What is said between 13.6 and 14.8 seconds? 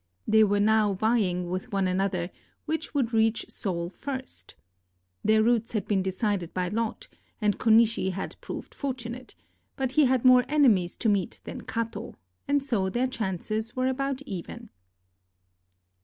were about even.